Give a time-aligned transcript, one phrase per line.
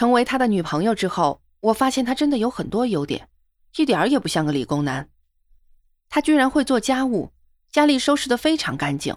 [0.00, 3.28] 成为他的女朋友之后，我发现他真的有很多优点，
[3.76, 5.10] 一点儿也不像个理工男。
[6.08, 7.32] 他居然会做家务，
[7.70, 9.14] 家里收拾的非常干净，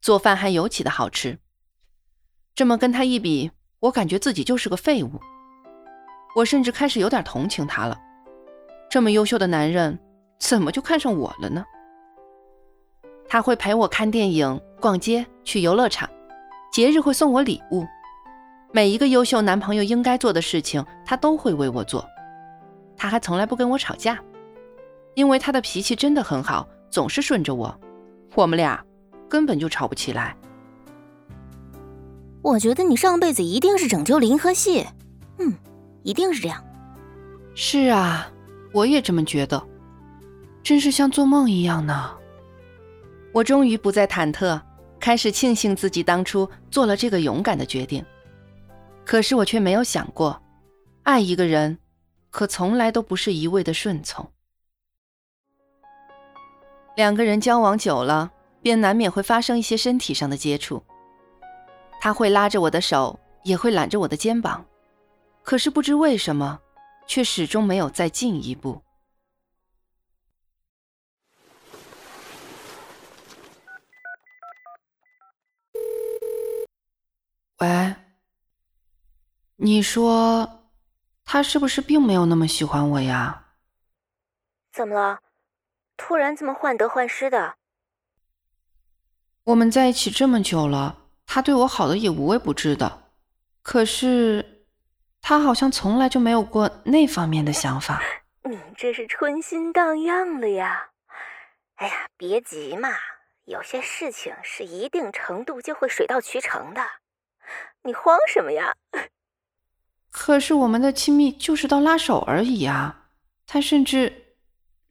[0.00, 1.36] 做饭还尤其的好吃。
[2.54, 5.20] 这么跟他一比，我感觉自己就是个废物。
[6.36, 7.98] 我甚至开始有点同情他了。
[8.88, 9.98] 这么优秀的男人，
[10.38, 11.64] 怎么就看上我了呢？
[13.28, 16.08] 他会陪我看电影、逛街、去游乐场，
[16.72, 17.84] 节日会送我礼物。
[18.72, 22.06] 每一个优秀男朋友应该做的事情，他都会为我做。
[22.96, 24.18] 他还从来不跟我吵架，
[25.14, 27.80] 因为他的脾气真的很好，总是顺着我。
[28.34, 28.80] 我们俩
[29.28, 30.36] 根本就吵不起来。
[32.42, 34.86] 我觉得你上辈子一定是拯救了银河系，
[35.38, 35.52] 嗯，
[36.04, 36.64] 一定是这样。
[37.54, 38.30] 是啊，
[38.72, 39.60] 我也这么觉得，
[40.62, 42.12] 真是像做梦一样呢。
[43.32, 44.60] 我终于不再忐忑，
[45.00, 48.04] 开始庆幸自己当初做了这个勇敢的决定。
[49.10, 50.40] 可是我却没有想过，
[51.02, 51.76] 爱一个人，
[52.30, 54.30] 可从来都不是一味的顺从。
[56.94, 58.30] 两个人交往久了，
[58.62, 60.80] 便难免会发生一些身体上的接触。
[62.00, 64.64] 他会拉着我的手，也会揽着我的肩膀，
[65.42, 66.60] 可是不知为什么，
[67.08, 68.80] 却始终没有再进一步。
[79.62, 80.70] 你说，
[81.22, 83.44] 他是不是并没有那么喜欢我呀？
[84.72, 85.20] 怎么了？
[85.98, 87.56] 突然这么患得患失的？
[89.44, 93.10] 我们在一起这么久了，他对我好的也无微不至的，
[93.60, 94.64] 可是
[95.20, 98.02] 他好像从来就没有过那方面的想法。
[98.48, 100.92] 你这是春心荡漾了呀！
[101.74, 102.88] 哎呀，别急嘛，
[103.44, 106.82] 有些事情是一定程度就会水到渠成的，
[107.82, 108.74] 你慌什么呀？
[110.10, 113.06] 可是我们的亲密就是到拉手而已啊！
[113.46, 114.34] 他甚至，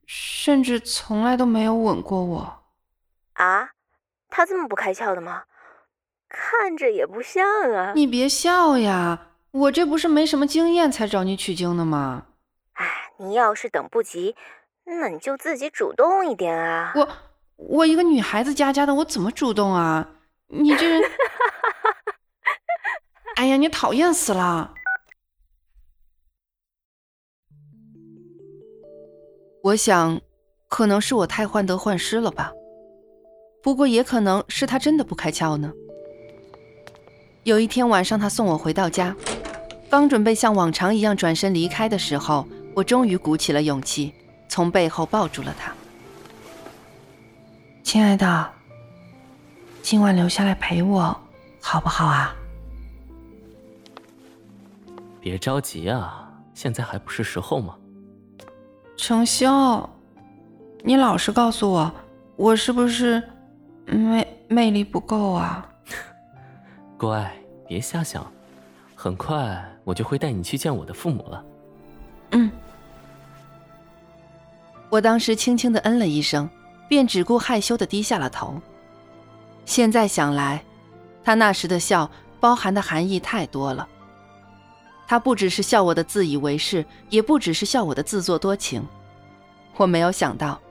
[0.06, 2.64] 甚至从来都没有吻过我。
[3.34, 3.72] 啊？
[4.30, 5.44] 他这么不开窍的吗？
[6.30, 7.94] 看着也不像啊！
[7.96, 12.28] 你别笑呀，我这不是没什么经验才找你取经的吗？
[12.74, 14.36] 哎，你要是等不及，
[14.86, 16.94] 那你就自己主动一点啊！
[16.96, 17.10] 我，
[17.56, 20.08] 我一个女孩子家家的，我怎么主动啊？
[20.48, 21.02] 你这人，
[23.36, 24.74] 哎呀，你讨厌死了！
[29.70, 30.20] 我想，
[30.68, 32.52] 可能是我太患得患失了吧。
[33.62, 35.72] 不过也可能是他真的不开窍呢。
[37.44, 39.16] 有一天晚上，他送我回到家，
[39.88, 44.12] 刚准备像往常一样转身离开的时候，我终于鼓起了勇气，
[44.48, 45.72] 从背后抱住了他。
[47.84, 48.50] 亲爱的，
[49.84, 51.16] 今晚留下来陪我，
[51.62, 52.36] 好不好啊？
[55.22, 57.76] 别着急啊，现在还不是时候吗？
[59.00, 59.88] 程潇，
[60.84, 61.90] 你老实告诉我，
[62.36, 63.24] 我是不是
[63.86, 65.66] 魅魅力不够啊？
[67.00, 67.32] 乖，
[67.66, 68.30] 别瞎想，
[68.96, 71.46] 很快我就会带你去见我的父母了。
[72.32, 72.52] 嗯。
[74.90, 76.50] 我当时轻轻的嗯了一声，
[76.90, 78.60] 便只顾害羞的低下了头。
[79.64, 80.62] 现在想来，
[81.24, 82.12] 他那时的笑
[82.42, 83.88] 包含的含义太多了。
[85.10, 88.86] 他不只是笑我的自以为是，也不只是笑我的自作多情。
[89.76, 90.62] 我没有想到，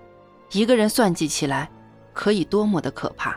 [0.52, 1.68] 一个人算计起来，
[2.12, 3.36] 可以多么的可怕。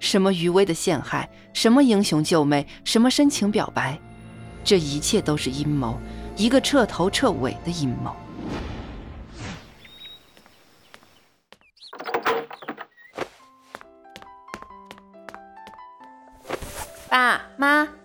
[0.00, 3.96] 什么余威的陷害，什么英雄救美，什么深情表白，
[4.64, 5.96] 这一切都是阴谋，
[6.36, 8.12] 一个彻头彻尾的阴谋。
[17.08, 17.99] 爸妈。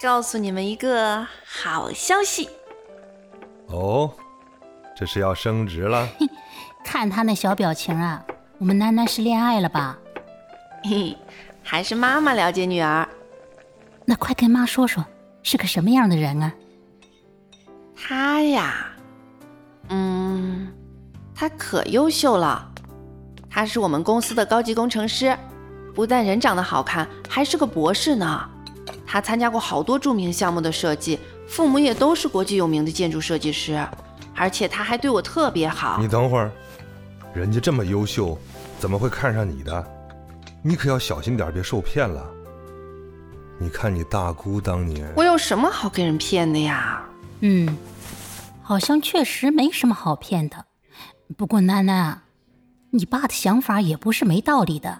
[0.00, 2.48] 告诉你们一个好消息
[3.68, 4.12] 哦，
[4.94, 6.08] 这是要升职了？
[6.84, 8.22] 看他那小表情啊，
[8.58, 9.98] 我们囡囡是恋爱了吧？
[10.84, 11.16] 嘿，
[11.62, 13.08] 还是妈妈了解女儿。
[14.04, 15.04] 那快跟妈说说，
[15.42, 16.52] 是个什么样的人啊？
[17.96, 18.86] 他呀，
[19.88, 20.72] 嗯，
[21.34, 22.70] 他可优秀了，
[23.50, 25.36] 他是我们公司的高级工程师，
[25.94, 28.50] 不但人长得好看，还是个博士呢。
[29.06, 33.86] 他参加过好多著名项目的设计，父母也都是国际有名的建筑设计师，
[34.34, 35.98] 而且他还对我特别好。
[36.00, 36.50] 你等会儿，
[37.32, 38.36] 人家这么优秀，
[38.80, 39.86] 怎么会看上你的？
[40.60, 42.28] 你可要小心点，别受骗了。
[43.58, 47.02] 你看你大姑当年，我有什么好给人骗的呀？
[47.40, 47.78] 嗯，
[48.60, 50.66] 好像确实没什么好骗的。
[51.36, 52.22] 不过楠楠，
[52.90, 54.98] 你爸的想法也不是没道理的。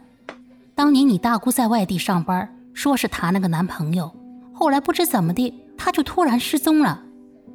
[0.74, 2.55] 当年你大姑在外地上班。
[2.76, 4.14] 说是谈了个男朋友，
[4.52, 7.02] 后来不知怎么的她就突然失踪了，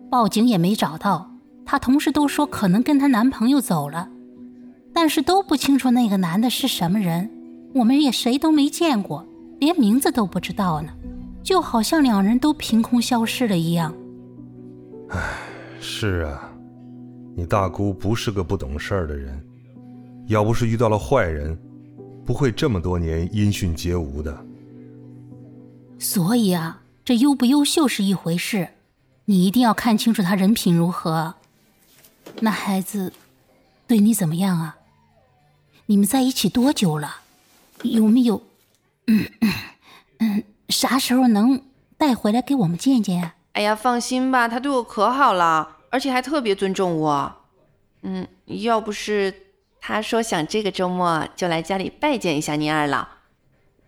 [0.09, 1.29] 报警也没找到。
[1.63, 4.09] 她同事都说可能跟她男朋友走了，
[4.91, 7.29] 但是都不清楚那个男的是什么人，
[7.75, 9.23] 我们也谁都没见过，
[9.59, 10.89] 连名字都不知道呢，
[11.43, 13.93] 就好像两人都凭空消失了一样。
[15.09, 15.19] 唉，
[15.79, 16.51] 是啊，
[17.35, 19.39] 你大姑不是个不懂事儿的人，
[20.25, 21.55] 要不是遇到了坏人，
[22.25, 24.35] 不会这么多年音讯皆无的。
[26.01, 28.69] 所以啊，这优不优秀是一回事，
[29.25, 31.35] 你一定要看清楚他人品如何。
[32.39, 33.13] 那孩子
[33.85, 34.77] 对你怎么样啊？
[35.85, 37.17] 你们在一起多久了？
[37.83, 38.41] 有没有？
[39.05, 39.29] 嗯
[40.17, 41.61] 嗯，啥时候能
[41.99, 43.33] 带回来给我们见见？
[43.51, 47.35] 哎呀，放心吧，他对我可好了，而且还特别尊重我。
[48.01, 49.31] 嗯，要不是
[49.79, 53.07] 他说想这个周末就来家里拜见一下您二老。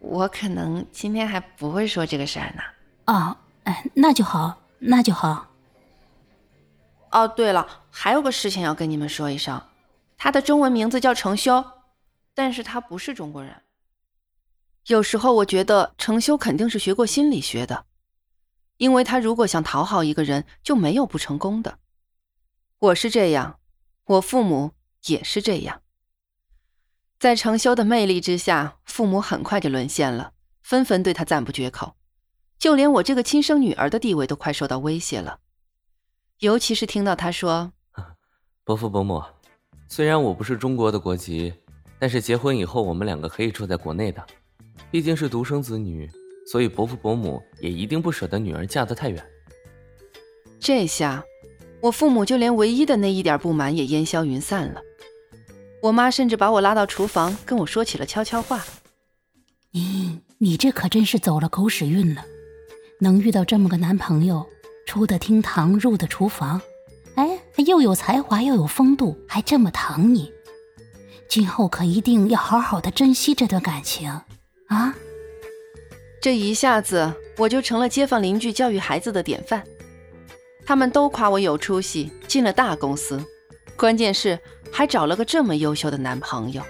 [0.04, 2.62] 我可能今天还不会说这个事儿呢。
[3.06, 5.48] 哦，哎，那就好，那就好。
[7.10, 9.62] 哦，对了，还有个事情要跟你们说一声，
[10.18, 11.64] 他的中文名字叫程修，
[12.34, 13.56] 但是他不是中国人。
[14.88, 17.86] 有时候我觉得程修肯定是学过心理学的，
[18.76, 21.80] 因为他如果想讨好一个人，就没有不成功的。
[22.80, 23.58] 我是这样，
[24.04, 24.72] 我父母
[25.06, 25.82] 也是这样。
[27.24, 31.96] 在程修的魅力之下，父母很快就沦陷了，纷纷对他赞不绝口，
[32.60, 35.40] 就连我这个亲生女儿的地位都快受到威胁了。
[36.40, 37.72] 尤其是听到他说：
[38.66, 39.24] “伯父伯母，
[39.88, 41.54] 虽然我不是中国的国籍，
[41.98, 44.22] 但是结婚以后我们两个可以住在国内的，
[44.92, 46.12] 毕竟是独生子女，
[46.52, 49.26] 所以伯父伯母也一定不舍得女儿嫁得太远。”
[50.60, 51.24] 这下，
[51.80, 54.82] 我父母就连唯一的那一点不满也烟消云散了。
[55.84, 58.64] 我妈甚至把我拉到厨房，跟我说起了悄悄话
[59.72, 62.24] ：“你你这可真是走了狗屎运了，
[63.02, 64.48] 能遇到这么个男朋友，
[64.86, 66.62] 出得厅堂，入得厨房，
[67.16, 70.32] 哎，又有才华又有风度，还这么疼你，
[71.28, 74.10] 今后可一定要好好的珍惜这段感情
[74.68, 74.96] 啊！”
[76.24, 79.62] 这一下子，我就成了街坊邻居教育孩子的典范，
[80.66, 83.22] 他们都夸我有出息，进了大公司。
[83.76, 84.40] 关键是
[84.74, 86.64] 还找了个这么优秀的男朋友。